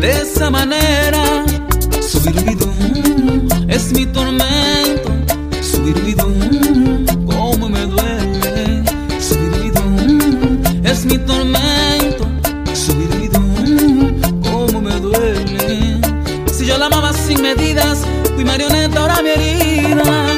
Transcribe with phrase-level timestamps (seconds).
[0.00, 1.44] de esa manera.
[2.00, 5.10] Subirubidum es mi tormento.
[5.60, 8.82] Subirubidum, como me duele.
[9.20, 12.24] Subirubidum es mi tormento.
[12.74, 16.00] Subirubidum, como me duele.
[16.52, 17.98] Si yo la amaba sin medidas,
[18.34, 20.33] fui marioneta, ahora mi herida.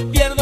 [0.00, 0.39] no pierdo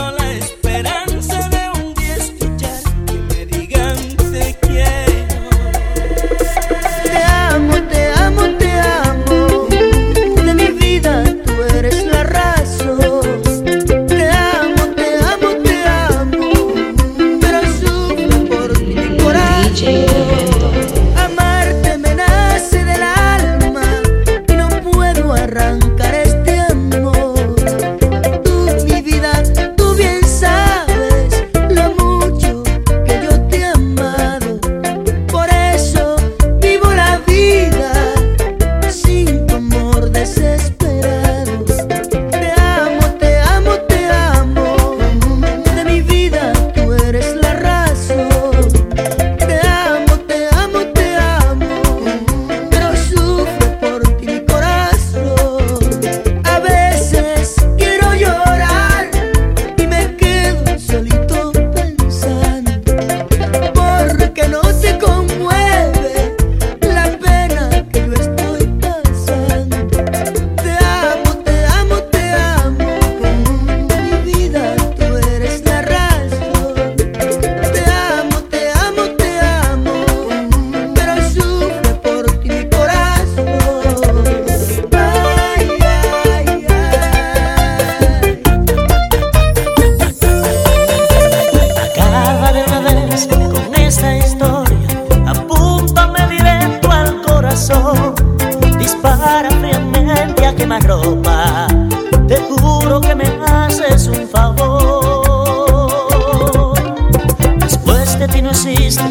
[108.49, 109.03] no existe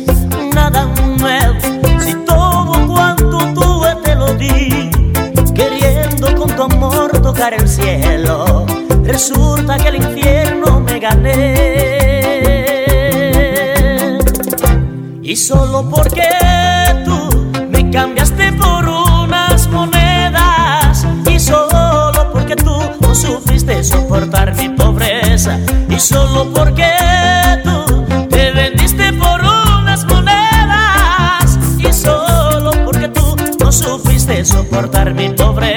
[0.56, 0.86] nada
[1.19, 1.60] nuevo.
[2.00, 4.89] Si todo cuanto tuve te lo di,
[5.54, 8.66] queriendo con tu amor tocar el cielo,
[9.04, 11.54] resulta que el infierno me gané.
[15.22, 16.30] Y solo porque
[17.06, 17.30] tú
[17.69, 25.60] me cambiaste por unas monedas, y solo porque tú no supiste soportar mi pobreza,
[25.90, 26.88] y solo porque
[34.77, 35.76] soportar mi pobre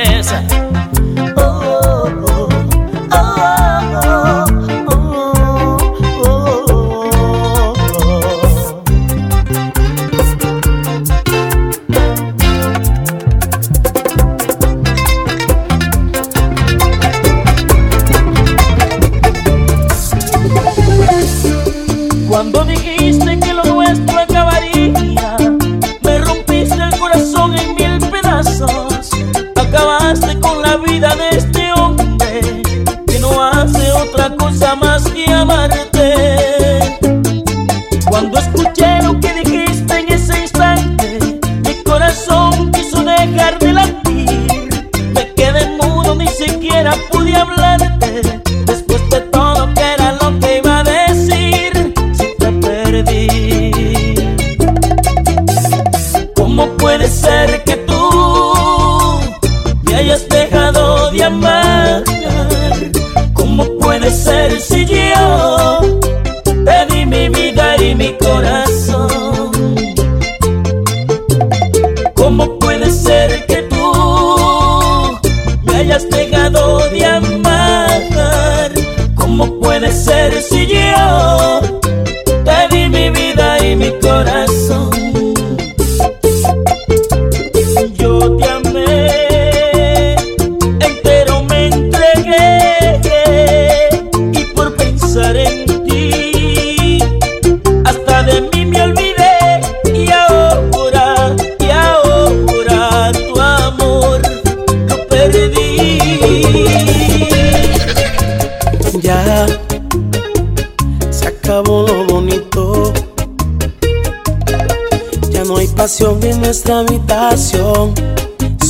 [115.41, 117.95] Ya no hay pasión en nuestra habitación,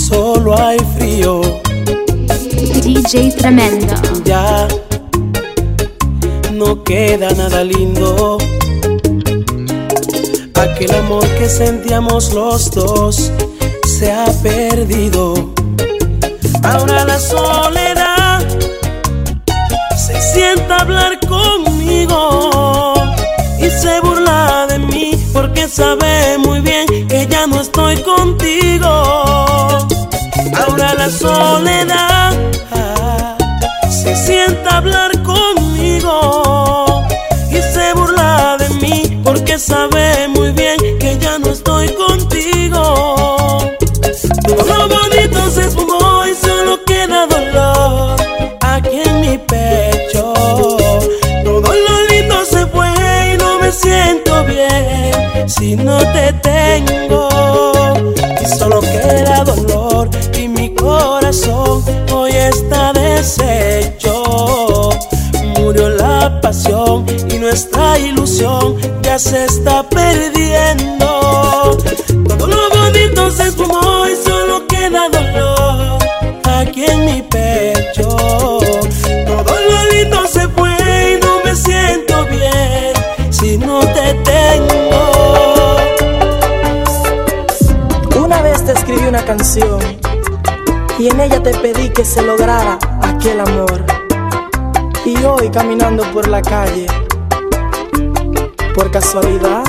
[0.09, 1.41] solo hay frío.
[2.85, 3.93] DJ Tremendo.
[4.25, 4.69] Ya
[6.53, 8.39] no queda nada lindo.
[10.55, 13.33] Aquel amor que sentíamos los dos
[13.85, 15.53] se ha perdido.
[16.63, 17.80] Ahora la soledad
[25.71, 28.89] sabe muy bien que ya no estoy contigo.
[30.59, 32.37] Ahora la soledad
[32.73, 33.37] ah,
[33.89, 37.05] se sienta a hablar conmigo
[37.51, 40.10] y se burla de mí porque sabe
[68.09, 71.77] ilusión ya se está perdiendo.
[72.29, 75.99] Todo lo bonito se esfumó y solo queda dolor
[76.45, 78.09] aquí en mi pecho.
[78.09, 80.71] Todo lo lindo se fue
[81.13, 82.93] y no me siento bien
[83.31, 85.77] si no te tengo.
[88.25, 89.81] Una vez te escribí una canción
[90.99, 93.85] y en ella te pedí que se lograra aquel amor.
[95.05, 96.87] Y hoy caminando por la calle,
[98.75, 99.65] por casualidad,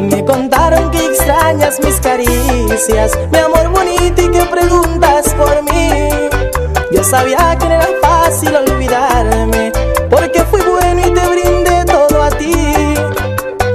[0.00, 6.08] me contaron que extrañas mis caricias, mi amor bonito y que preguntas por mí.
[6.90, 9.72] Yo sabía que no era fácil olvidarme,
[10.10, 12.94] porque fui bueno y te brindé todo a ti.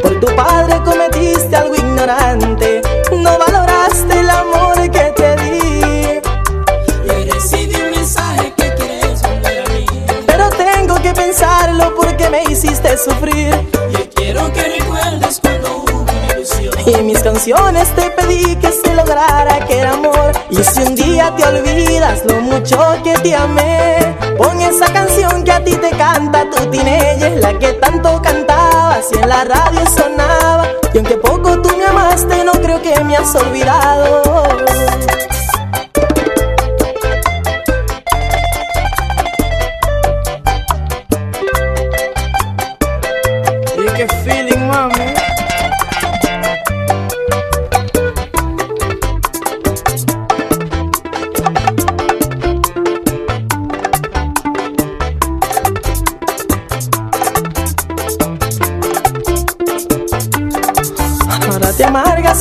[0.01, 6.21] Por tu padre cometiste algo ignorante, no valoraste el amor que te di.
[7.05, 9.85] Y recibí un mensaje que quieres volver a mí.
[10.25, 13.32] Pero tengo que pensarlo porque me hiciste sufrir.
[16.85, 20.33] Y en mis canciones te pedí que se lograra aquel amor.
[20.49, 25.51] Y si un día te olvidas lo mucho que te amé, pon esa canción que
[25.51, 30.67] a ti te canta tu teenager, la que tanto cantabas y en la radio sonaba.
[30.93, 34.72] Y aunque poco tú me amaste, no creo que me has olvidado.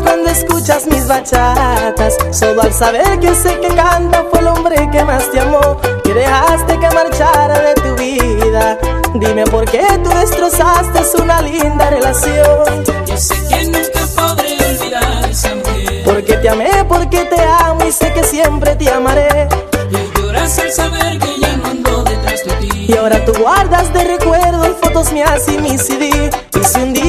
[0.02, 5.04] Cuando escuchas mis bachatas Solo al saber que sé que canta fue el hombre que
[5.04, 8.78] más te amó Que dejaste que marchara de tu vida
[9.14, 15.54] Dime por qué tú destrozaste una linda relación Yo sé que nunca podré olvidar esa
[15.54, 16.02] mujer.
[16.04, 19.48] Porque te amé, porque te amo y sé que siempre te amaré
[19.90, 22.86] Y lloras al saber que ya no ando detrás de ti.
[22.88, 26.30] Y ahora tú guardas de recuerdo fotos mías y mi CD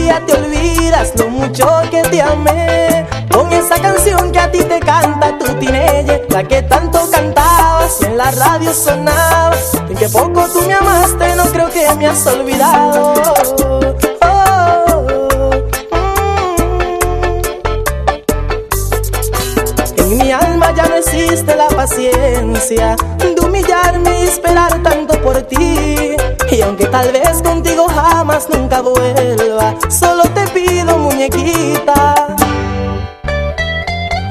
[0.04, 3.06] día te olvidas lo mucho que te amé.
[3.32, 8.06] Con esa canción que a ti te canta tu teenager La que tanto cantabas y
[8.06, 9.56] en la radio sonaba.
[9.90, 13.14] En que poco tú me amaste, no creo que me has olvidado.
[14.22, 14.54] Oh,
[20.76, 24.28] ya no existe la paciencia de humillarme y
[25.24, 26.13] por ti.
[26.64, 32.36] Aunque tal vez contigo jamás nunca vuelva, solo te pido, muñequita,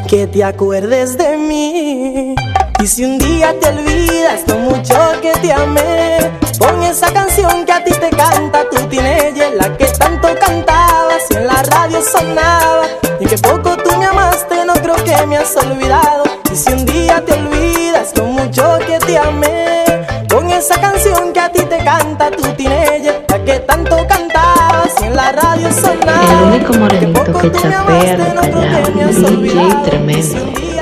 [0.09, 2.35] que te acuerdes de mí.
[2.83, 6.19] Y si un día te olvidas lo mucho que te amé,
[6.59, 11.35] pon esa canción que a ti te canta tu teenager, la que tanto cantabas y
[11.35, 12.87] en la radio sonaba.
[13.21, 16.25] Y que poco tú me amaste, no creo que me has olvidado.
[16.53, 19.85] Y si un día te olvidas lo mucho que te amé,
[20.29, 21.32] pon esa canción
[26.55, 30.82] único morenito que chapea de callao, DJ tremendo.